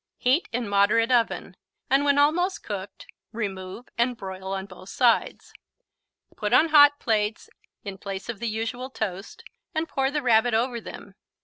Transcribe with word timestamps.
Heat 0.17 0.49
in 0.51 0.67
moderate 0.67 1.11
oven, 1.11 1.55
and 1.87 2.03
when 2.03 2.17
almost 2.17 2.63
cooked, 2.63 3.05
remove 3.31 3.87
and 3.99 4.17
broil 4.17 4.51
on 4.51 4.65
both 4.65 4.89
sides. 4.89 5.53
Put 6.35 6.53
on 6.53 6.69
hot 6.69 6.97
plates 6.99 7.51
in 7.83 7.99
place 7.99 8.27
of 8.27 8.39
the 8.39 8.49
usual 8.49 8.89
toast 8.89 9.43
and 9.75 9.87
pour 9.87 10.09
the 10.09 10.23
Rabbit 10.23 10.55
over 10.55 10.81
them. 10.81 11.13